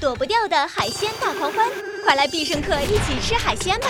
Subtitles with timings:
[0.00, 1.68] 躲不掉的海鲜大狂欢，
[2.02, 3.86] 快来必胜客一起吃海鲜吧！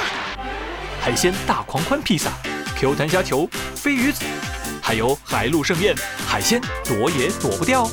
[1.00, 2.32] 海鲜大狂欢披萨
[2.76, 4.24] ，Q 弹虾球、飞鱼子，
[4.82, 5.94] 还有海陆盛宴，
[6.26, 7.86] 海鲜躲也躲不掉。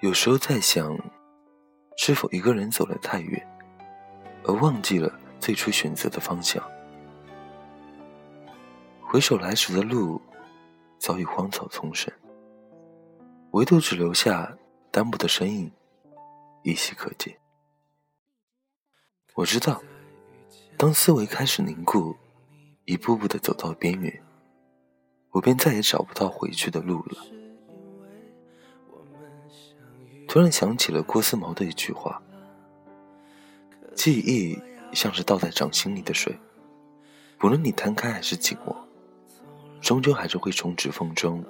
[0.00, 0.98] 有时候在想，
[2.04, 3.40] 是否一个人走了太远，
[4.42, 6.60] 而忘记了最初选择的方向？
[9.00, 10.20] 回首来时的路，
[10.98, 12.12] 早已荒草丛生，
[13.52, 14.52] 唯独只留下
[14.90, 15.70] 单薄的身影，
[16.64, 17.38] 依稀可见。
[19.34, 19.80] 我知道，
[20.76, 22.16] 当思维开始凝固，
[22.84, 24.24] 一步步的走到边缘，
[25.30, 27.41] 我便再也找不到回去的路了。
[30.32, 32.22] 突然想起了郭思茅的一句话
[33.94, 34.58] ：“记忆
[34.94, 36.34] 像是倒在掌心里的水，
[37.36, 38.74] 不论你摊开还是紧握，
[39.82, 41.44] 终究还是会从指缝中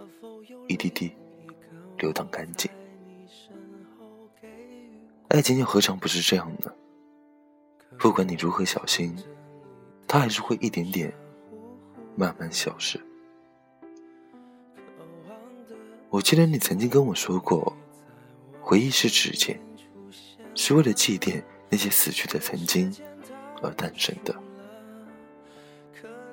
[0.67, 1.13] 一滴滴
[1.97, 2.69] 流淌干净。
[5.29, 6.73] 爱情又何尝不是这样呢？
[8.01, 9.17] 不管你如何小心，
[10.09, 11.15] 它还是会一点点
[12.17, 13.01] 慢慢消失。
[16.11, 17.73] 我记得你曾经跟我说过。”
[18.63, 19.61] 回忆是指尖，
[20.55, 22.95] 是为了祭奠那些死去的曾经
[23.61, 24.35] 而诞生的。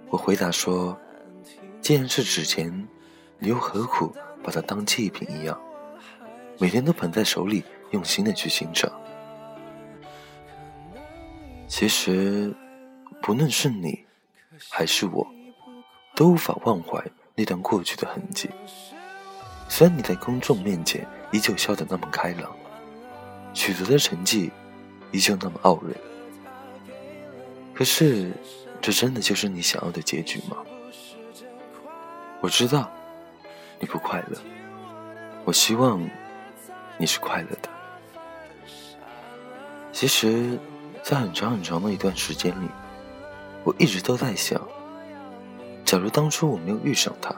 [0.10, 0.98] 我回答说
[1.82, 2.88] ：“既然是纸钱，
[3.40, 5.60] 你又何苦把它当祭品一样，
[6.60, 8.92] 每天都捧在手里，用心的去欣赏？
[11.68, 12.56] 其实，
[13.22, 14.06] 不论是你
[14.70, 15.28] 还是我，
[16.16, 17.04] 都无法忘怀
[17.36, 18.50] 那段过去的痕迹。
[19.70, 22.52] 虽然你在公众面前。”依旧笑得那么开朗，
[23.54, 24.52] 取得的成绩
[25.12, 25.96] 依旧那么傲人。
[27.72, 28.32] 可是，
[28.82, 30.58] 这真的就是你想要的结局吗？
[32.42, 32.90] 我知道
[33.80, 34.40] 你不快乐，
[35.46, 36.02] 我希望
[36.98, 37.70] 你是快乐的。
[39.94, 40.58] 其实，
[41.04, 42.68] 在很长很长的一段时间里，
[43.64, 44.60] 我一直都在想：
[45.86, 47.36] 假如当初我没有遇上他，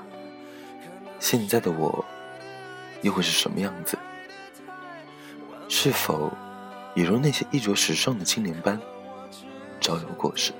[1.19, 2.05] 现在的我。
[3.01, 3.97] 又会是什么样子？
[5.67, 6.31] 是否
[6.95, 8.79] 也如那些衣着时尚的青年般
[9.79, 10.51] 朝有过市？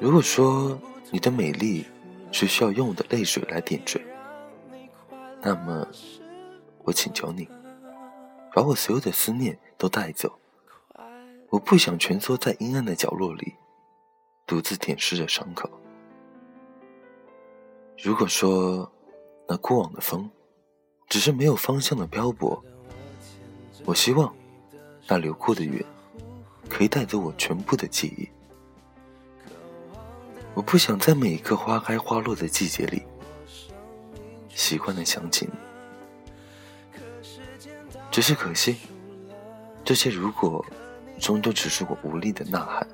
[0.00, 0.76] 如果说
[1.10, 1.86] 你的美丽
[2.32, 4.04] 是需要用我的泪水来点缀，
[5.40, 5.86] 那么
[6.82, 7.48] 我请求你，
[8.52, 10.38] 把我所有的思念都带走。
[11.50, 13.54] 我不想蜷缩在阴暗的角落里，
[14.46, 15.70] 独自舔舐着伤口。
[18.02, 18.92] 如果说……
[19.52, 20.30] 那过往的风，
[21.10, 22.64] 只是没有方向的漂泊。
[23.84, 24.34] 我希望，
[25.06, 25.84] 那流过的云，
[26.70, 28.26] 可以带走我全部的记忆。
[30.54, 33.02] 我不想在每一个花开花落的季节里，
[34.48, 35.52] 习惯的想起你。
[38.10, 38.76] 只是可惜，
[39.84, 40.64] 这些如果，
[41.20, 42.88] 终究只是我无力的呐喊，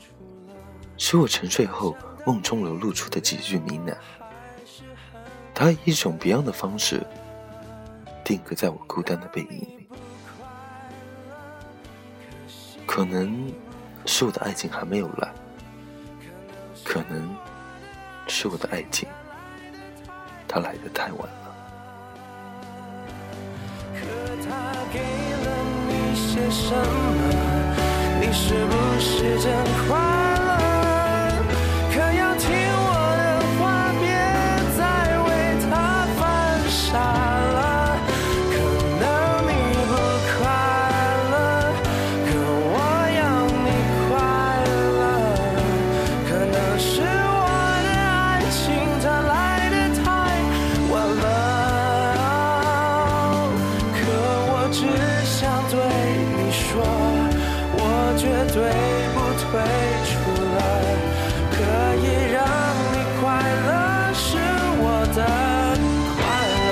[0.96, 1.96] 是我沉睡后
[2.26, 3.96] 梦中流露出的几句呢喃。
[5.58, 7.04] 他以一种别样的方式
[8.22, 9.88] 定格在我孤单的背影里，
[12.86, 13.52] 可能
[14.06, 15.28] 是我的爱情还没有来，
[16.84, 17.36] 可能
[18.28, 19.08] 是我的爱情
[20.46, 21.56] 它来的太晚了。
[23.94, 24.06] 可
[24.48, 25.48] 他给了
[25.88, 27.34] 你些什么？
[28.20, 29.52] 你是不是真
[29.88, 30.17] 快？
[58.50, 58.62] 对，
[59.14, 59.46] 不退
[60.08, 60.10] 出
[60.56, 60.58] 来
[61.52, 61.56] 可
[61.96, 62.36] 以让
[62.92, 63.22] 你快
[63.66, 63.70] 乐，
[64.14, 64.26] 是
[64.80, 64.82] 我
[65.14, 65.18] 的
[66.16, 66.18] 快
[66.66, 66.68] 乐。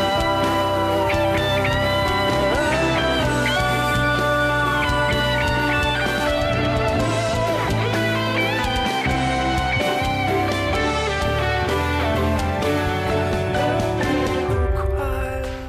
[14.74, 14.76] 快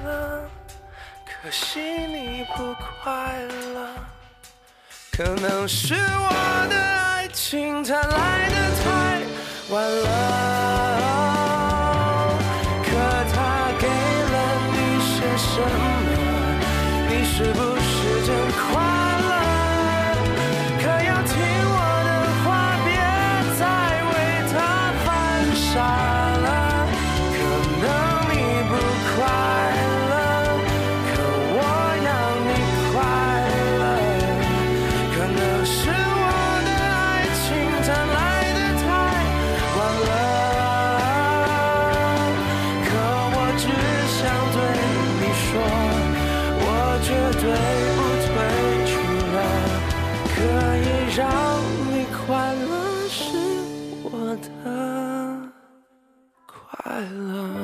[0.06, 0.08] 乐
[1.26, 2.16] 可惜，你
[2.56, 2.58] 不
[3.04, 3.06] 快
[3.74, 3.78] 乐。
[5.18, 6.30] 可能是我
[6.70, 8.86] 的爱情它来的太
[9.70, 10.08] 晚了，
[12.84, 12.90] 可
[13.34, 13.36] 它
[13.80, 14.36] 给了
[14.74, 16.06] 你些什么？
[17.10, 17.90] 你是不是
[18.28, 18.30] 真
[18.72, 19.07] 快？
[47.32, 48.36] 对不对，
[48.88, 48.92] 除
[49.36, 49.38] 了
[50.34, 50.36] 可
[50.78, 51.20] 以让
[51.92, 52.26] 你快
[52.56, 52.72] 乐
[53.10, 53.16] 是
[54.04, 54.06] 我
[54.42, 54.48] 的
[56.46, 56.56] 快
[57.02, 57.57] 乐。